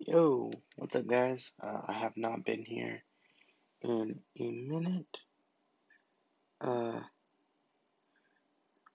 Yo, 0.00 0.52
what's 0.76 0.94
up, 0.94 1.08
guys? 1.08 1.50
Uh, 1.60 1.80
I 1.88 1.92
have 1.92 2.16
not 2.16 2.44
been 2.44 2.64
here 2.64 3.02
in 3.82 4.20
a 4.38 4.50
minute. 4.50 5.18
Uh, 6.60 7.00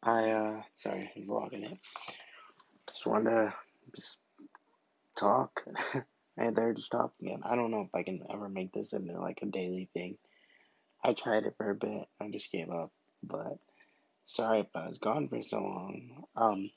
I, 0.02 0.30
uh, 0.30 0.62
sorry, 0.78 1.12
I'm 1.14 1.28
vlogging 1.28 1.70
it. 1.70 1.78
Just 2.88 3.06
wanted 3.06 3.32
to 3.32 3.54
just 3.98 4.18
talk. 5.18 5.66
and 6.38 6.56
they're 6.56 6.74
just 6.74 6.92
talking 6.92 7.28
again. 7.28 7.42
I 7.44 7.58
don't 7.58 7.72
know 7.72 7.82
if 7.82 7.94
I 7.94 8.04
can 8.04 8.22
ever 8.32 8.48
make 8.48 8.72
this 8.72 8.94
into 8.94 9.20
like 9.20 9.40
a 9.42 9.48
daily 9.48 9.90
thing. 9.94 10.18
I 11.04 11.12
tried 11.12 11.44
it 11.44 11.56
for 11.58 11.70
a 11.70 11.76
bit, 11.76 12.08
I 12.22 12.30
just 12.30 12.50
gave 12.50 12.70
up. 12.70 12.94
But 13.22 13.58
sorry 14.26 14.62
if 14.62 14.68
I 14.74 14.88
was 14.88 15.00
gone 15.00 15.28
for 15.28 15.42
so 15.42 15.58
long. 15.58 16.24
Um, 16.38 16.72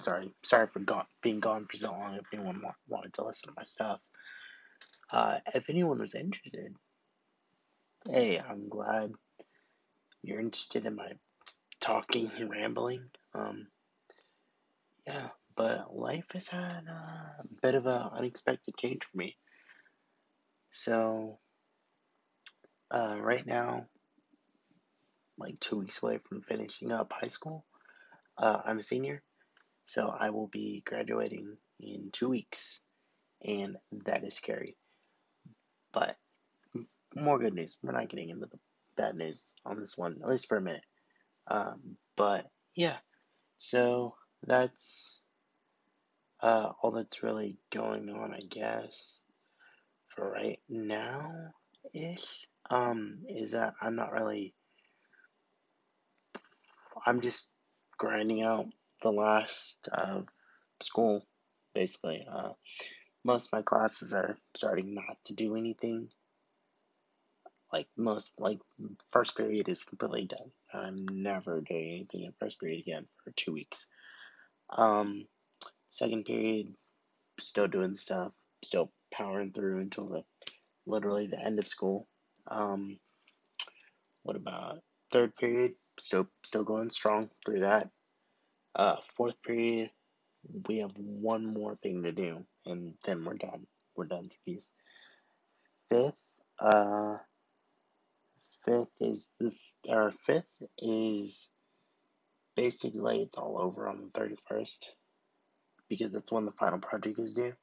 sorry, 0.00 0.32
sorry 0.42 0.66
for 0.72 0.80
gone, 0.80 1.06
being 1.22 1.40
gone 1.40 1.66
for 1.70 1.76
so 1.76 1.92
long. 1.92 2.14
If 2.14 2.26
anyone 2.32 2.60
wa- 2.62 2.72
wanted 2.88 3.14
to 3.14 3.24
listen 3.24 3.48
to 3.48 3.54
my 3.56 3.64
stuff. 3.64 4.00
Uh, 5.12 5.38
if 5.54 5.70
anyone 5.70 5.98
was 5.98 6.14
interested, 6.14 6.74
hey, 8.08 8.38
I'm 8.38 8.68
glad 8.68 9.12
you're 10.22 10.40
interested 10.40 10.86
in 10.86 10.96
my 10.96 11.12
talking 11.80 12.30
and 12.38 12.50
rambling. 12.50 13.02
Um, 13.34 13.68
yeah, 15.06 15.28
but 15.56 15.94
life 15.94 16.24
has 16.32 16.48
had 16.48 16.84
a 16.88 17.44
bit 17.62 17.74
of 17.74 17.86
an 17.86 18.08
unexpected 18.12 18.76
change 18.76 19.04
for 19.04 19.18
me. 19.18 19.36
So, 20.70 21.38
uh, 22.90 23.16
right 23.20 23.46
now, 23.46 23.86
like 25.38 25.60
two 25.60 25.76
weeks 25.76 26.02
away 26.02 26.18
from 26.28 26.42
finishing 26.42 26.90
up 26.90 27.12
high 27.12 27.28
school, 27.28 27.64
uh, 28.38 28.60
I'm 28.64 28.78
a 28.78 28.82
senior, 28.82 29.22
so 29.84 30.08
I 30.08 30.30
will 30.30 30.48
be 30.48 30.82
graduating 30.86 31.56
in 31.80 32.10
two 32.12 32.28
weeks, 32.28 32.80
and 33.42 33.76
that 34.04 34.24
is 34.24 34.34
scary. 34.34 34.76
But 35.92 36.16
more 37.14 37.38
good 37.38 37.54
news. 37.54 37.78
We're 37.82 37.92
not 37.92 38.08
getting 38.08 38.30
into 38.30 38.46
the 38.46 38.58
bad 38.96 39.14
news 39.16 39.52
on 39.64 39.80
this 39.80 39.96
one, 39.96 40.20
at 40.22 40.28
least 40.28 40.48
for 40.48 40.56
a 40.56 40.62
minute. 40.62 40.84
Um, 41.46 41.96
but 42.16 42.46
yeah, 42.74 42.96
so 43.58 44.14
that's 44.46 45.20
uh, 46.40 46.72
all 46.82 46.90
that's 46.90 47.22
really 47.22 47.56
going 47.72 48.10
on, 48.10 48.34
I 48.34 48.40
guess, 48.48 49.20
for 50.08 50.30
right 50.30 50.60
now 50.68 51.32
ish. 51.92 52.26
Um, 52.70 53.18
is 53.28 53.50
that 53.50 53.74
I'm 53.80 53.94
not 53.94 54.12
really. 54.12 54.54
I'm 57.06 57.20
just 57.20 57.46
grinding 57.98 58.42
out 58.42 58.66
the 59.04 59.12
last 59.12 59.88
of 59.92 60.26
school, 60.80 61.24
basically. 61.74 62.26
Uh, 62.28 62.52
most 63.22 63.46
of 63.46 63.52
my 63.52 63.62
classes 63.62 64.12
are 64.12 64.36
starting 64.56 64.94
not 64.94 65.18
to 65.26 65.34
do 65.34 65.56
anything. 65.56 66.08
Like 67.72 67.86
most, 67.96 68.40
like 68.40 68.58
first 69.12 69.36
period 69.36 69.68
is 69.68 69.84
completely 69.84 70.26
done. 70.26 70.50
I'm 70.72 71.06
never 71.10 71.60
doing 71.60 71.90
anything 71.90 72.24
in 72.24 72.32
first 72.40 72.58
period 72.58 72.80
again 72.80 73.06
for 73.22 73.30
two 73.32 73.52
weeks. 73.52 73.86
Um, 74.76 75.26
second 75.90 76.24
period, 76.24 76.74
still 77.38 77.68
doing 77.68 77.94
stuff, 77.94 78.32
still 78.64 78.90
powering 79.12 79.52
through 79.52 79.80
until 79.80 80.08
the 80.08 80.24
literally 80.86 81.26
the 81.26 81.44
end 81.44 81.58
of 81.58 81.68
school. 81.68 82.06
Um, 82.48 82.98
what 84.22 84.36
about 84.36 84.78
third 85.10 85.36
period? 85.36 85.74
Still, 85.98 86.26
still 86.44 86.64
going 86.64 86.90
strong 86.90 87.30
through 87.44 87.60
that. 87.60 87.90
Uh, 88.74 88.96
fourth 89.16 89.40
period, 89.42 89.90
we 90.68 90.78
have 90.78 90.92
one 90.96 91.46
more 91.46 91.76
thing 91.76 92.02
to 92.02 92.12
do, 92.12 92.44
and 92.66 92.94
then 93.04 93.24
we're 93.24 93.34
done. 93.34 93.66
We're 93.96 94.06
done 94.06 94.30
skis. 94.30 94.72
Fifth, 95.88 96.20
uh, 96.58 97.18
fifth 98.64 98.90
is 99.00 99.28
this. 99.38 99.74
Our 99.88 100.10
fifth 100.10 100.50
is 100.78 101.50
basically 102.56 103.22
it's 103.22 103.36
all 103.36 103.58
over 103.60 103.88
on 103.88 104.00
the 104.00 104.18
thirty 104.18 104.36
first, 104.48 104.92
because 105.88 106.10
that's 106.10 106.32
when 106.32 106.44
the 106.44 106.52
final 106.52 106.78
project 106.80 107.18
is 107.18 107.34
due. 107.34 107.54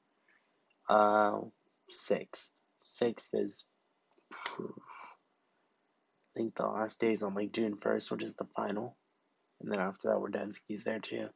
Uh, 0.87 1.39
sixth, 1.89 2.51
sixth 2.83 3.33
is. 3.33 3.65
I 6.33 6.39
think 6.39 6.55
the 6.55 6.65
last 6.65 6.99
day 7.01 7.11
is 7.11 7.23
on 7.23 7.35
like 7.35 7.51
June 7.51 7.75
1st, 7.75 8.11
which 8.11 8.23
is 8.23 8.35
the 8.35 8.47
final. 8.55 8.95
And 9.61 9.71
then 9.71 9.79
after 9.79 10.09
that, 10.09 10.19
we're 10.19 10.29
done 10.29 10.53
skis 10.53 10.83
there 10.83 10.99
too. 10.99 11.27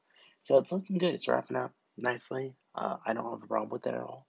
So 0.41 0.57
it's 0.57 0.71
looking 0.71 0.97
good. 0.97 1.13
It's 1.13 1.27
wrapping 1.27 1.57
up 1.57 1.73
nicely. 1.97 2.55
Uh, 2.73 2.97
I 3.05 3.13
don't 3.13 3.23
have 3.23 3.43
a 3.43 3.47
problem 3.47 3.69
with 3.69 3.87
it 3.87 3.93
at 3.93 3.99
all. 3.99 4.27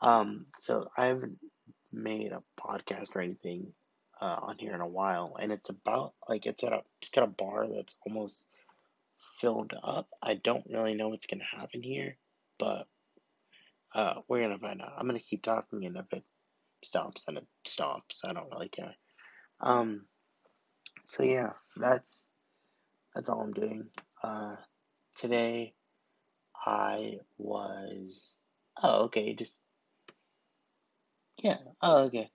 Um, 0.00 0.46
so 0.58 0.88
I 0.96 1.06
haven't 1.06 1.38
made 1.92 2.32
a 2.32 2.42
podcast 2.60 3.14
or 3.14 3.20
anything 3.20 3.72
uh, 4.20 4.38
on 4.42 4.58
here 4.58 4.74
in 4.74 4.80
a 4.80 4.86
while, 4.86 5.36
and 5.40 5.52
it's 5.52 5.68
about 5.68 6.14
like 6.28 6.46
it's 6.46 6.64
at 6.64 6.72
a 6.72 6.82
it's 7.00 7.10
got 7.10 7.24
a 7.24 7.28
bar 7.28 7.66
that's 7.68 7.94
almost 8.06 8.46
filled 9.40 9.72
up. 9.82 10.08
I 10.20 10.34
don't 10.34 10.66
really 10.68 10.94
know 10.94 11.08
what's 11.08 11.26
gonna 11.26 11.44
happen 11.56 11.82
here, 11.82 12.16
but 12.58 12.86
uh, 13.94 14.14
we're 14.28 14.42
gonna 14.42 14.58
find 14.58 14.82
out. 14.82 14.94
I'm 14.98 15.06
gonna 15.06 15.20
keep 15.20 15.42
talking, 15.42 15.84
and 15.84 15.96
if 15.96 16.12
it 16.12 16.24
stops, 16.84 17.24
then 17.24 17.36
it 17.36 17.46
stops. 17.64 18.22
I 18.24 18.32
don't 18.32 18.50
really 18.50 18.68
care. 18.68 18.94
Um, 19.60 20.06
so 21.04 21.22
yeah, 21.22 21.50
that's 21.76 22.31
that's 23.14 23.28
all 23.28 23.40
I'm 23.40 23.52
doing. 23.52 23.88
Uh, 24.22 24.56
today 25.16 25.74
I 26.64 27.18
was 27.38 28.36
oh 28.82 29.04
okay, 29.04 29.34
just 29.34 29.60
yeah, 31.38 31.58
oh 31.80 32.04
okay. 32.04 32.30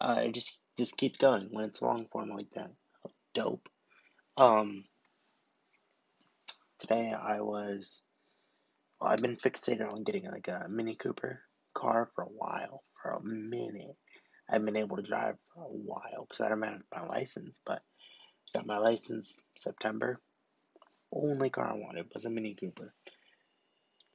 Uh, 0.00 0.22
it 0.24 0.32
just 0.32 0.58
just 0.76 0.96
keeps 0.96 1.18
going 1.18 1.48
when 1.50 1.64
it's 1.64 1.80
long 1.82 2.06
form 2.10 2.30
like 2.30 2.50
that. 2.54 2.70
Oh, 3.06 3.10
dope. 3.32 3.68
Um, 4.36 4.84
today 6.78 7.12
I 7.12 7.40
was 7.40 8.02
well, 9.00 9.10
I've 9.10 9.22
been 9.22 9.36
fixated 9.36 9.92
on 9.92 10.04
getting 10.04 10.30
like 10.30 10.48
a 10.48 10.66
Mini 10.68 10.96
Cooper 10.96 11.40
car 11.74 12.10
for 12.14 12.24
a 12.24 12.26
while, 12.28 12.82
for 13.02 13.10
a 13.12 13.22
minute. 13.22 13.96
I've 14.50 14.64
been 14.64 14.76
able 14.76 14.96
to 14.96 15.02
drive 15.02 15.36
for 15.54 15.62
a 15.64 15.68
while 15.68 16.26
because 16.28 16.40
I 16.40 16.48
don't 16.48 16.62
have 16.62 16.82
my 16.92 17.06
license, 17.06 17.60
but 17.64 17.82
got 18.54 18.66
my 18.66 18.78
license 18.78 19.42
September. 19.56 20.20
Only 21.12 21.50
car 21.50 21.70
I 21.70 21.74
wanted 21.74 22.06
was 22.12 22.24
a 22.24 22.30
Mini 22.30 22.54
Cooper. 22.54 22.94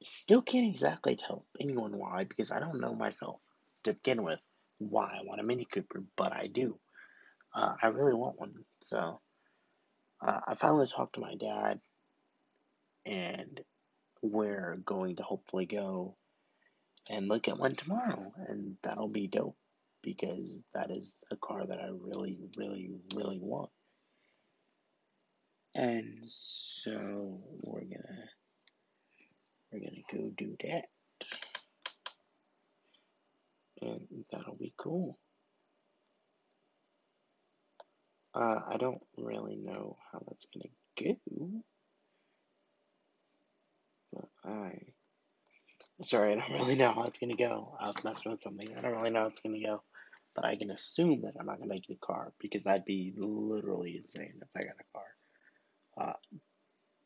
Still 0.02 0.42
can't 0.42 0.68
exactly 0.68 1.16
tell 1.16 1.44
anyone 1.60 1.96
why 1.98 2.24
because 2.24 2.50
I 2.50 2.58
don't 2.58 2.80
know 2.80 2.94
myself 2.94 3.40
to 3.84 3.92
begin 3.92 4.22
with 4.22 4.40
why 4.78 5.18
I 5.18 5.24
want 5.24 5.40
a 5.40 5.44
Mini 5.44 5.66
Cooper, 5.66 6.02
but 6.16 6.32
I 6.32 6.46
do. 6.46 6.78
Uh, 7.54 7.74
I 7.82 7.88
really 7.88 8.14
want 8.14 8.38
one, 8.38 8.54
so 8.80 9.20
uh, 10.22 10.40
I 10.46 10.54
finally 10.54 10.86
talked 10.86 11.16
to 11.16 11.20
my 11.20 11.34
dad, 11.34 11.80
and 13.04 13.60
we're 14.22 14.78
going 14.84 15.16
to 15.16 15.22
hopefully 15.22 15.66
go 15.66 16.16
and 17.10 17.28
look 17.28 17.48
at 17.48 17.58
one 17.58 17.74
tomorrow, 17.74 18.32
and 18.46 18.76
that'll 18.82 19.08
be 19.08 19.26
dope 19.26 19.56
because 20.02 20.64
that 20.74 20.90
is 20.90 21.18
a 21.30 21.36
car 21.36 21.66
that 21.66 21.80
I 21.80 21.88
really, 21.90 22.38
really, 22.56 22.90
really 23.16 23.38
want. 23.40 23.70
And 25.74 26.22
so 26.24 27.40
we're 27.62 27.80
gonna 27.80 28.28
we're 29.72 29.78
gonna 29.80 30.02
go 30.12 30.30
do 30.36 30.56
that. 30.64 30.86
And 33.82 34.24
that'll 34.30 34.56
be 34.56 34.74
cool. 34.76 35.18
Uh, 38.34 38.60
I 38.68 38.76
don't 38.76 39.02
really 39.16 39.56
know 39.56 39.96
how 40.12 40.22
that's 40.26 40.46
gonna 40.46 40.70
go. 40.98 41.62
But 44.12 44.28
I 44.44 44.72
sorry, 46.02 46.32
I 46.32 46.36
don't 46.36 46.52
really 46.52 46.76
know 46.76 46.92
how 46.92 47.04
it's 47.04 47.18
gonna 47.18 47.36
go. 47.36 47.76
I 47.80 47.86
was 47.86 48.02
messing 48.04 48.32
with 48.32 48.42
something. 48.42 48.74
I 48.76 48.80
don't 48.80 48.96
really 48.96 49.10
know 49.10 49.20
how 49.20 49.28
it's 49.28 49.40
gonna 49.40 49.60
go. 49.60 49.82
But 50.34 50.44
I 50.44 50.56
can 50.56 50.70
assume 50.70 51.22
that 51.22 51.34
I'm 51.38 51.46
not 51.46 51.60
gonna 51.60 51.78
get 51.78 51.96
a 51.96 52.06
car 52.06 52.32
because 52.40 52.64
that'd 52.64 52.84
be 52.84 53.12
literally 53.16 53.96
insane 54.02 54.34
if 54.42 54.48
I 54.56 54.64
got 54.64 54.74
a 54.80 54.98
car. 54.98 55.06
Uh, 56.00 56.12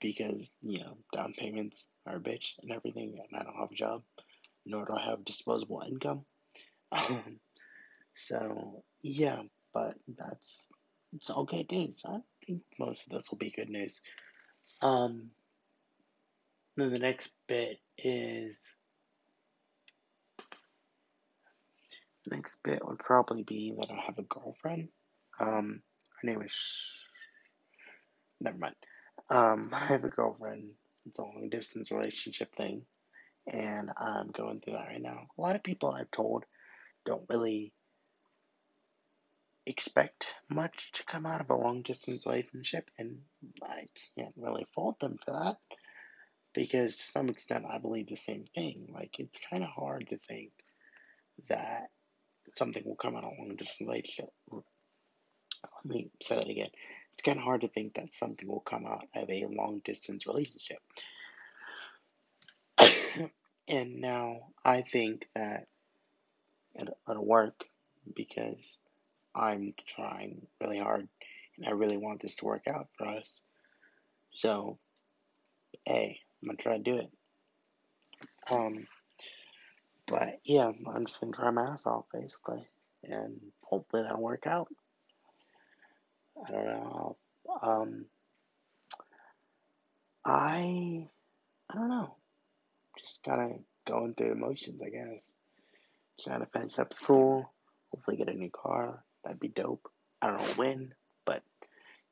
because, 0.01 0.49
you 0.63 0.81
know, 0.81 0.99
down 1.13 1.35
payments 1.37 1.89
are 2.07 2.17
a 2.17 2.21
bitch 2.21 2.53
and 2.63 2.71
everything, 2.71 3.19
and 3.19 3.41
I 3.41 3.43
don't 3.43 3.59
have 3.59 3.73
a 3.73 3.75
job, 3.75 4.03
nor 4.67 4.85
do 4.85 4.97
I 4.97 5.11
have 5.11 5.25
disposable 5.25 5.83
income. 5.87 6.25
Um, 6.93 7.41
so, 8.15 8.85
yeah, 9.03 9.41
but 9.73 9.95
that's 10.17 10.69
it's 11.15 11.31
all 11.31 11.45
good 11.45 11.71
news. 11.73 12.03
I 12.07 12.19
think 12.47 12.63
most 12.79 13.07
of 13.07 13.13
this 13.13 13.31
will 13.31 13.39
be 13.39 13.51
good 13.51 13.71
news. 13.71 14.01
Um, 14.83 15.31
then 16.77 16.93
the 16.93 16.99
next 16.99 17.35
bit 17.49 17.79
is 17.99 18.63
next 22.31 22.63
bit 22.63 22.85
would 22.87 22.99
probably 22.99 23.43
be 23.43 23.75
that 23.79 23.91
I 23.91 24.01
have 24.07 24.19
a 24.19 24.23
girlfriend. 24.23 24.89
Um, 25.41 25.83
her 26.21 26.29
name 26.29 26.43
is. 26.43 26.55
Never 28.45 28.59
mind. 28.59 28.77
Um, 29.31 29.71
I 29.73 29.87
have 29.87 30.05
a 30.05 30.09
girlfriend. 30.09 30.71
It's 31.07 31.19
a 31.19 31.23
long 31.23 31.49
distance 31.51 31.91
relationship 31.91 32.55
thing, 32.55 32.83
and 33.47 33.91
I'm 33.99 34.29
going 34.29 34.61
through 34.61 34.75
that 34.75 34.89
right 34.89 35.03
now. 35.03 35.27
A 35.37 35.41
lot 35.41 35.57
of 35.57 35.63
people 35.63 35.91
I've 35.91 36.11
told 36.11 36.45
don't 37.05 37.27
really 37.29 37.73
expect 39.67 40.27
much 40.49 40.91
to 40.93 41.05
come 41.05 41.27
out 41.27 41.41
of 41.41 41.51
a 41.51 41.57
long 41.57 41.83
distance 41.83 42.27
relationship, 42.27 42.91
and 42.99 43.19
I 43.63 43.87
can't 44.17 44.35
really 44.37 44.67
fault 44.75 44.99
them 45.01 45.19
for 45.25 45.33
that 45.33 45.57
because 46.55 46.97
to 46.97 47.03
some 47.03 47.29
extent 47.29 47.65
I 47.71 47.79
believe 47.79 48.09
the 48.09 48.17
same 48.17 48.45
thing. 48.55 48.87
Like, 48.91 49.19
it's 49.19 49.41
kind 49.51 49.63
of 49.63 49.71
hard 49.71 50.07
to 50.11 50.19
think 50.19 50.53
that 51.49 51.89
something 52.51 52.83
will 52.85 52.97
come 52.97 53.17
out 53.17 53.25
of 53.25 53.33
a 53.33 53.43
long 53.43 53.57
distance 53.57 53.89
relationship. 53.89 54.31
Let 55.85 55.95
me 55.95 56.11
say 56.23 56.37
that 56.37 56.49
again. 56.49 56.71
It's 57.13 57.23
kind 57.23 57.39
of 57.39 57.45
hard 57.45 57.61
to 57.63 57.69
think 57.69 57.95
that 57.95 58.13
something 58.13 58.49
will 58.49 58.61
come 58.61 58.87
out 58.87 59.07
of 59.15 59.31
a 59.31 59.47
long 59.47 59.81
distance 59.85 60.27
relationship. 60.27 60.79
and 63.69 64.01
now 64.01 64.49
I 64.65 64.83
think 64.83 65.29
that 65.35 65.69
it'll, 66.75 67.25
work 67.25 67.65
because 68.15 68.79
I'm 69.35 69.75
trying 69.87 70.47
really 70.61 70.79
hard 70.79 71.09
and 71.57 71.67
I 71.67 71.71
really 71.71 71.97
want 71.97 72.21
this 72.21 72.37
to 72.37 72.45
work 72.45 72.67
out 72.67 72.89
for 72.99 73.07
us. 73.07 73.45
So, 74.33 74.79
hey, 75.85 76.21
I'm 76.43 76.49
gonna 76.49 76.57
try 76.57 76.77
to 76.77 76.83
do 76.83 76.97
it. 76.97 77.11
Um, 78.51 78.87
but 80.07 80.41
yeah, 80.45 80.73
I'm 80.93 81.07
just 81.07 81.21
gonna 81.21 81.33
try 81.33 81.51
my 81.51 81.63
ass 81.63 81.87
off 81.87 82.07
basically, 82.13 82.67
and 83.05 83.41
hopefully 83.63 84.03
that'll 84.03 84.21
work 84.21 84.47
out. 84.47 84.69
I 86.37 86.51
don't 86.51 86.67
know. 86.67 87.17
Um, 87.63 88.07
I 90.25 91.09
I 91.71 91.75
don't 91.75 91.89
know. 91.89 92.17
Just 92.99 93.23
kind 93.25 93.53
of 93.53 93.59
going 93.87 94.15
through 94.15 94.31
the 94.31 94.35
motions, 94.35 94.83
I 94.83 94.89
guess. 94.89 95.35
Trying 96.23 96.41
to 96.41 96.47
finish 96.47 96.79
up 96.79 96.95
school. 96.95 97.51
Hopefully 97.91 98.17
get 98.17 98.29
a 98.29 98.35
new 98.35 98.51
car. 98.51 99.05
That'd 99.23 99.41
be 99.41 99.49
dope. 99.49 99.91
I 100.21 100.29
don't 100.29 100.41
know 100.41 100.55
when, 100.55 100.95
but 101.25 101.43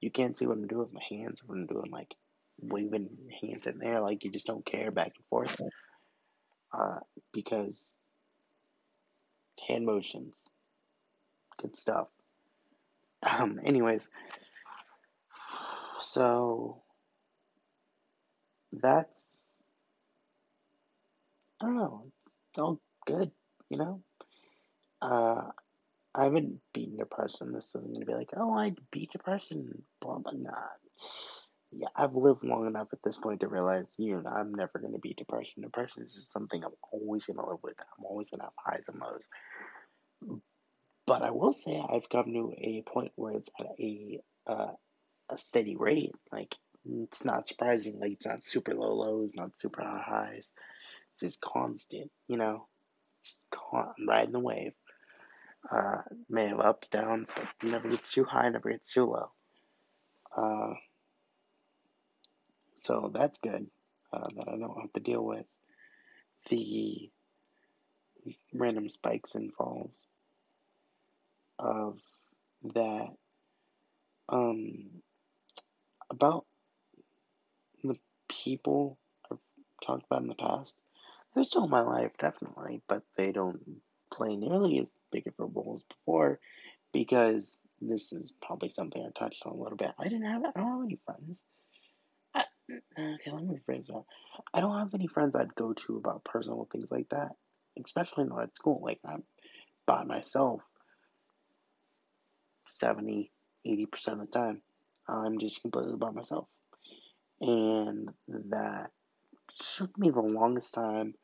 you 0.00 0.10
can't 0.10 0.36
see 0.36 0.46
what 0.46 0.56
I'm 0.56 0.66
doing 0.66 0.82
with 0.82 0.92
my 0.92 1.02
hands. 1.08 1.40
What 1.44 1.56
I'm 1.56 1.66
doing, 1.66 1.90
like 1.90 2.14
waving 2.60 3.08
hands 3.40 3.66
in 3.66 3.78
there, 3.78 4.00
like 4.00 4.24
you 4.24 4.30
just 4.30 4.46
don't 4.46 4.64
care 4.64 4.90
back 4.90 5.12
and 5.16 5.26
forth. 5.30 5.60
Uh, 6.72 7.00
because 7.32 7.98
hand 9.68 9.86
motions, 9.86 10.48
good 11.58 11.76
stuff. 11.76 12.08
Um, 13.22 13.60
anyways, 13.64 14.06
so 15.98 16.82
that's 18.72 19.56
I 21.60 21.66
don't 21.66 21.76
know. 21.76 22.06
It's 22.26 22.58
all 22.58 22.80
good, 23.06 23.30
you 23.70 23.78
know. 23.78 24.02
Uh, 25.00 25.50
I 26.14 26.24
haven't 26.24 26.60
beaten 26.74 26.96
depression. 26.98 27.52
This 27.52 27.68
isn't 27.74 27.92
gonna 27.92 28.04
be 28.04 28.14
like, 28.14 28.30
oh, 28.36 28.52
I 28.52 28.74
beat 28.90 29.12
depression, 29.12 29.82
blah 30.00 30.18
blah. 30.18 30.32
blah. 30.32 30.52
Yeah, 31.74 31.88
I've 31.96 32.14
lived 32.14 32.44
long 32.44 32.66
enough 32.66 32.88
at 32.92 32.98
this 33.02 33.16
point 33.16 33.40
to 33.40 33.48
realize, 33.48 33.94
you 33.98 34.20
know, 34.20 34.28
I'm 34.28 34.52
never 34.54 34.78
gonna 34.78 34.98
beat 34.98 35.16
depression. 35.16 35.62
Depression 35.62 36.02
is 36.02 36.14
just 36.14 36.32
something 36.32 36.62
I'm 36.62 36.72
always 36.92 37.24
gonna 37.24 37.48
live 37.48 37.60
with. 37.62 37.76
I'm 37.78 38.04
always 38.04 38.28
gonna 38.28 38.44
have 38.44 38.52
highs 38.58 38.88
and 38.88 39.00
lows. 39.00 40.40
But 41.06 41.22
I 41.22 41.30
will 41.30 41.52
say 41.52 41.82
I've 41.88 42.08
come 42.08 42.32
to 42.32 42.54
a 42.56 42.82
point 42.82 43.12
where 43.16 43.32
it's 43.34 43.50
at 43.58 43.66
a 43.78 44.20
uh, 44.46 44.72
a 45.30 45.38
steady 45.38 45.76
rate. 45.76 46.14
Like 46.30 46.54
it's 46.84 47.24
not 47.24 47.46
surprising. 47.46 47.98
Like 48.00 48.12
it's 48.12 48.26
not 48.26 48.44
super 48.44 48.74
low 48.74 48.94
lows, 48.94 49.34
not 49.34 49.58
super 49.58 49.82
high 49.82 50.02
highs. 50.04 50.50
It's 51.14 51.20
just 51.20 51.40
constant. 51.40 52.10
You 52.28 52.36
know, 52.36 52.66
just 53.22 53.46
con- 53.50 53.94
riding 54.06 54.32
the 54.32 54.38
wave. 54.38 54.72
Uh, 55.70 56.02
may 56.28 56.48
have 56.48 56.60
ups, 56.60 56.88
downs, 56.88 57.30
but 57.34 57.46
never 57.68 57.88
gets 57.88 58.12
too 58.12 58.24
high, 58.24 58.48
never 58.48 58.70
gets 58.70 58.92
too 58.92 59.06
low. 59.06 59.30
Uh, 60.36 60.74
so 62.74 63.10
that's 63.14 63.38
good 63.38 63.68
uh, 64.12 64.28
that 64.36 64.48
I 64.48 64.56
don't 64.56 64.80
have 64.80 64.92
to 64.94 65.00
deal 65.00 65.24
with 65.24 65.46
the 66.50 67.10
random 68.52 68.88
spikes 68.88 69.34
and 69.34 69.52
falls 69.52 70.08
of 71.62 71.98
that. 72.74 73.08
Um, 74.28 75.02
about 76.10 76.46
the 77.82 77.96
people 78.28 78.98
I've 79.30 79.38
talked 79.84 80.06
about 80.06 80.22
in 80.22 80.28
the 80.28 80.34
past, 80.34 80.78
they're 81.34 81.44
still 81.44 81.64
in 81.64 81.70
my 81.70 81.80
life, 81.80 82.12
definitely, 82.18 82.82
but 82.88 83.02
they 83.16 83.32
don't 83.32 83.80
play 84.12 84.36
nearly 84.36 84.78
as 84.78 84.90
big 85.10 85.26
of 85.26 85.34
a 85.38 85.44
role 85.46 85.72
as 85.74 85.82
before 85.84 86.38
because 86.92 87.60
this 87.80 88.12
is 88.12 88.32
probably 88.42 88.68
something 88.68 89.02
I 89.02 89.18
touched 89.18 89.42
on 89.46 89.52
a 89.52 89.56
little 89.56 89.76
bit. 89.76 89.92
I 89.98 90.04
didn't 90.04 90.24
have, 90.24 90.42
I 90.44 90.60
don't 90.60 90.70
have 90.70 90.84
any 90.84 90.98
friends. 91.06 91.44
Okay, 92.98 93.30
let 93.30 93.44
me 93.44 93.58
rephrase 93.68 93.86
that. 93.86 94.04
I 94.54 94.60
don't 94.60 94.78
have 94.78 94.94
any 94.94 95.06
friends 95.06 95.36
I'd 95.36 95.54
go 95.54 95.72
to 95.72 95.96
about 95.96 96.24
personal 96.24 96.68
things 96.70 96.90
like 96.90 97.08
that, 97.10 97.32
especially 97.82 98.24
not 98.24 98.42
at 98.42 98.56
school. 98.56 98.80
Like, 98.82 99.00
I'm 99.04 99.24
by 99.86 100.04
myself 100.04 100.62
70, 102.64 103.30
80% 103.66 104.08
of 104.08 104.18
the 104.20 104.26
time. 104.26 104.62
I'm 105.08 105.38
just 105.38 105.62
completely 105.62 105.96
by 105.96 106.10
myself. 106.10 106.46
And 107.40 108.10
that 108.28 108.90
took 109.76 109.96
me 109.98 110.10
the 110.10 110.20
longest 110.20 110.74
time 110.74 111.14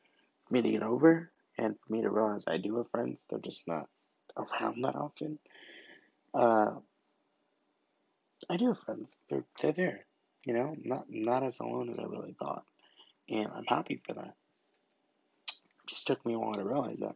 for 0.45 0.53
me 0.53 0.61
to 0.61 0.71
get 0.71 0.83
over 0.83 1.31
and 1.57 1.75
for 1.79 1.93
me 1.93 2.01
to 2.01 2.09
realize 2.09 2.43
I 2.47 2.57
do 2.57 2.77
have 2.77 2.91
friends. 2.91 3.19
They're 3.29 3.39
just 3.39 3.67
not 3.67 3.87
around 4.37 4.83
that 4.83 4.95
often. 4.95 5.39
Uh, 6.33 6.75
I 8.49 8.57
do 8.57 8.67
have 8.67 8.79
friends. 8.79 9.15
They're, 9.29 9.45
they're 9.61 9.73
there. 9.73 10.05
You 10.45 10.53
know, 10.53 10.75
not 10.83 11.05
not 11.09 11.43
as 11.43 11.59
alone 11.59 11.89
as 11.89 11.99
I 11.99 12.03
really 12.03 12.35
thought. 12.39 12.63
And 13.27 13.47
I'm 13.53 13.65
happy 13.65 14.01
for 14.07 14.13
that. 14.13 14.35
It 15.47 15.87
just 15.87 16.07
took 16.07 16.25
me 16.25 16.33
a 16.33 16.39
while 16.39 16.55
to 16.55 16.63
realize 16.63 16.97
that. 16.99 17.15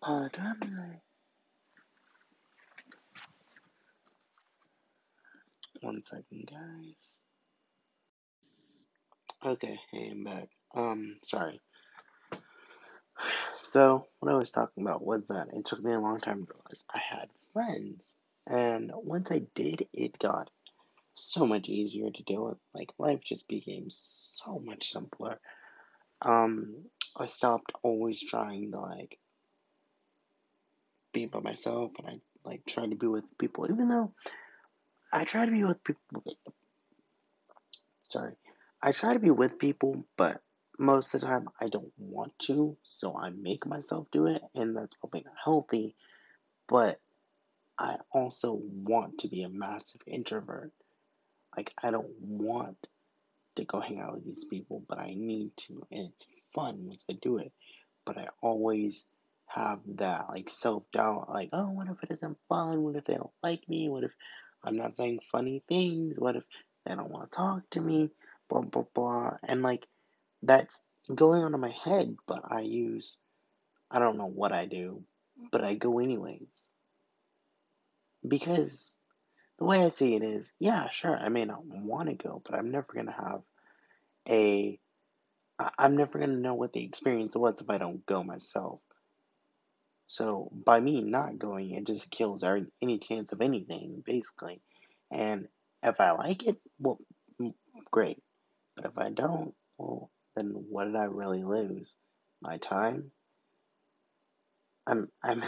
Uh, 0.00 0.28
do 0.28 0.40
I 0.40 0.44
have 0.44 0.56
any... 0.62 1.00
One 5.88 6.04
second, 6.04 6.50
guys. 6.50 7.18
Okay, 9.42 9.80
hey, 9.90 10.10
I'm 10.10 10.22
back. 10.22 10.50
Um, 10.74 11.16
sorry. 11.22 11.62
So, 13.56 14.04
what 14.20 14.30
I 14.30 14.36
was 14.36 14.52
talking 14.52 14.82
about 14.84 15.02
was 15.02 15.28
that 15.28 15.48
it 15.54 15.64
took 15.64 15.82
me 15.82 15.94
a 15.94 15.98
long 15.98 16.20
time 16.20 16.44
to 16.44 16.52
realize 16.52 16.84
I 16.94 16.98
had 16.98 17.30
friends. 17.54 18.16
And 18.46 18.92
once 18.96 19.32
I 19.32 19.44
did, 19.54 19.86
it 19.94 20.18
got 20.18 20.50
so 21.14 21.46
much 21.46 21.70
easier 21.70 22.10
to 22.10 22.22
deal 22.22 22.44
with. 22.44 22.58
Like, 22.74 22.92
life 22.98 23.20
just 23.24 23.48
became 23.48 23.86
so 23.88 24.60
much 24.62 24.92
simpler. 24.92 25.40
Um, 26.20 26.84
I 27.16 27.28
stopped 27.28 27.72
always 27.82 28.22
trying 28.22 28.72
to, 28.72 28.80
like, 28.80 29.18
be 31.14 31.24
by 31.24 31.40
myself 31.40 31.92
and 31.98 32.06
I, 32.06 32.20
like, 32.44 32.66
tried 32.66 32.90
to 32.90 32.96
be 32.96 33.06
with 33.06 33.24
people, 33.38 33.64
even 33.70 33.88
though 33.88 34.12
I 35.12 35.24
try 35.24 35.46
to 35.46 35.52
be 35.52 35.64
with 35.64 35.82
people. 35.84 36.22
Sorry. 38.02 38.34
I 38.82 38.92
try 38.92 39.14
to 39.14 39.18
be 39.18 39.30
with 39.30 39.58
people, 39.58 40.04
but 40.16 40.40
most 40.78 41.14
of 41.14 41.20
the 41.20 41.26
time 41.26 41.48
I 41.60 41.68
don't 41.68 41.92
want 41.98 42.38
to, 42.40 42.76
so 42.84 43.16
I 43.16 43.30
make 43.30 43.66
myself 43.66 44.06
do 44.12 44.26
it, 44.26 44.42
and 44.54 44.76
that's 44.76 44.94
probably 44.94 45.22
not 45.24 45.34
healthy. 45.42 45.94
But 46.68 47.00
I 47.78 47.96
also 48.12 48.60
want 48.62 49.18
to 49.18 49.28
be 49.28 49.42
a 49.42 49.48
massive 49.48 50.02
introvert. 50.06 50.72
Like, 51.56 51.72
I 51.82 51.90
don't 51.90 52.12
want 52.20 52.76
to 53.56 53.64
go 53.64 53.80
hang 53.80 54.00
out 54.00 54.14
with 54.14 54.24
these 54.24 54.44
people, 54.44 54.84
but 54.88 54.98
I 54.98 55.14
need 55.16 55.56
to, 55.68 55.86
and 55.90 56.10
it's 56.12 56.26
fun 56.54 56.86
once 56.86 57.04
I 57.10 57.14
do 57.14 57.38
it. 57.38 57.52
But 58.04 58.18
I 58.18 58.28
always 58.40 59.06
have 59.46 59.80
that, 59.96 60.28
like, 60.28 60.50
self 60.50 60.84
doubt, 60.92 61.30
like, 61.30 61.48
oh, 61.52 61.70
what 61.70 61.88
if 61.88 62.02
it 62.02 62.12
isn't 62.12 62.38
fun? 62.48 62.82
What 62.82 62.96
if 62.96 63.04
they 63.04 63.14
don't 63.14 63.30
like 63.42 63.68
me? 63.68 63.88
What 63.88 64.04
if 64.04 64.14
I'm 64.64 64.76
not 64.76 64.96
saying 64.96 65.20
funny 65.30 65.62
things? 65.68 66.18
What 66.18 66.36
if 66.36 66.44
they 66.86 66.94
don't 66.94 67.10
want 67.10 67.30
to 67.30 67.36
talk 67.36 67.70
to 67.70 67.80
me? 67.80 68.10
Blah, 68.48 68.62
blah, 68.62 68.84
blah. 68.94 69.36
And, 69.42 69.62
like, 69.62 69.86
that's 70.42 70.80
going 71.14 71.42
on 71.42 71.54
in 71.54 71.60
my 71.60 71.74
head, 71.84 72.16
but 72.26 72.42
I 72.50 72.60
use, 72.60 73.18
I 73.90 73.98
don't 73.98 74.18
know 74.18 74.26
what 74.26 74.52
I 74.52 74.66
do, 74.66 75.02
but 75.50 75.64
I 75.64 75.74
go 75.74 75.98
anyways. 75.98 76.70
Because 78.26 78.94
the 79.58 79.64
way 79.64 79.84
I 79.84 79.90
see 79.90 80.14
it 80.14 80.22
is, 80.22 80.50
yeah, 80.58 80.88
sure, 80.90 81.16
I 81.16 81.28
may 81.28 81.44
not 81.44 81.64
want 81.64 82.08
to 82.08 82.14
go, 82.14 82.42
but 82.44 82.54
I'm 82.54 82.70
never 82.70 82.92
going 82.92 83.06
to 83.06 83.12
have 83.12 83.42
a, 84.28 84.78
I'm 85.78 85.96
never 85.96 86.18
going 86.18 86.30
to 86.30 86.36
know 86.36 86.54
what 86.54 86.72
the 86.72 86.84
experience 86.84 87.36
was 87.36 87.60
if 87.60 87.70
I 87.70 87.78
don't 87.78 88.04
go 88.06 88.22
myself. 88.22 88.80
So 90.08 90.50
by 90.64 90.80
me 90.80 91.02
not 91.02 91.38
going, 91.38 91.72
it 91.72 91.86
just 91.86 92.10
kills 92.10 92.42
any 92.82 92.98
chance 92.98 93.32
of 93.32 93.42
anything, 93.42 94.02
basically. 94.04 94.62
And 95.12 95.48
if 95.82 96.00
I 96.00 96.12
like 96.12 96.44
it, 96.46 96.56
well, 96.78 96.98
great. 97.90 98.22
But 98.74 98.86
if 98.86 98.96
I 98.96 99.10
don't, 99.10 99.54
well, 99.76 100.10
then 100.34 100.46
what 100.70 100.84
did 100.84 100.96
I 100.96 101.04
really 101.04 101.44
lose? 101.44 101.94
My 102.40 102.56
time? 102.56 103.12
I'm 104.86 105.08
I'm 105.22 105.42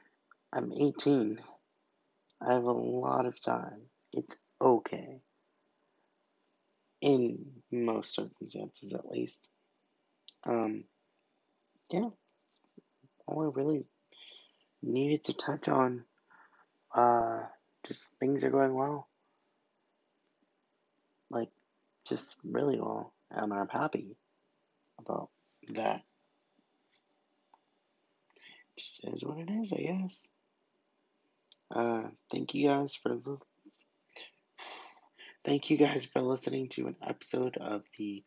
I'm 0.52 0.72
18. 0.72 1.38
I 2.40 2.54
have 2.54 2.64
a 2.64 2.72
lot 2.72 3.26
of 3.26 3.40
time. 3.40 3.82
It's 4.14 4.36
okay. 4.62 5.20
In 7.02 7.44
most 7.70 8.14
circumstances, 8.14 8.94
at 8.94 9.06
least. 9.10 9.50
Um, 10.44 10.84
yeah. 11.90 12.08
All 13.26 13.42
I 13.42 13.50
really 13.54 13.84
needed 14.82 15.24
to 15.24 15.32
touch 15.32 15.68
on. 15.68 16.04
Uh, 16.94 17.40
just 17.86 18.08
things 18.20 18.44
are 18.44 18.50
going 18.50 18.74
well. 18.74 19.08
Like, 21.30 21.50
just 22.08 22.36
really 22.44 22.80
well. 22.80 23.12
And 23.30 23.52
I'm 23.52 23.68
happy 23.68 24.16
about 24.98 25.30
that. 25.70 26.02
Just 28.76 29.00
is 29.04 29.24
what 29.24 29.38
it 29.38 29.50
is, 29.50 29.72
I 29.72 29.76
guess. 29.76 30.30
Uh, 31.74 32.04
thank 32.30 32.54
you 32.54 32.68
guys 32.68 32.94
for 32.94 33.16
the. 33.16 33.38
thank 35.44 35.70
you 35.70 35.76
guys 35.76 36.04
for 36.04 36.20
listening 36.20 36.68
to 36.70 36.86
an 36.86 36.96
episode 37.06 37.56
of 37.56 37.82
the 37.98 38.22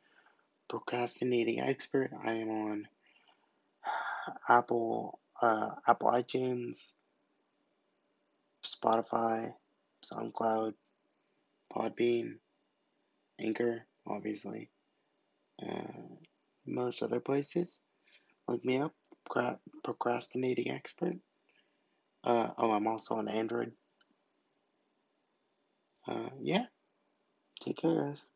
Procrastinating 0.70 1.60
Expert. 1.60 2.12
I 2.24 2.34
am 2.34 2.50
on 2.50 2.88
Apple, 4.50 5.20
uh, 5.41 5.69
Apple 5.88 6.10
iTunes, 6.12 6.93
Spotify, 8.63 9.53
SoundCloud, 10.03 10.74
Podbean, 11.74 12.36
Anchor, 13.39 13.86
obviously, 14.08 14.69
uh, 15.62 16.15
most 16.65 17.01
other 17.01 17.19
places. 17.19 17.81
Look 18.48 18.65
me 18.65 18.79
up, 18.79 18.93
Procrastinating 19.84 20.72
Expert. 20.72 21.15
Uh, 22.24 22.50
oh, 22.58 22.72
I'm 22.72 22.88
also 22.88 23.15
on 23.15 23.27
Android. 23.27 23.72
Uh, 26.08 26.29
yeah. 26.41 26.65
Take 27.62 27.77
care, 27.77 28.08
guys. 28.08 28.29